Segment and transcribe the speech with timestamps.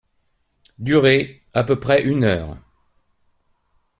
[0.79, 2.57] Durée: à peu près une heure.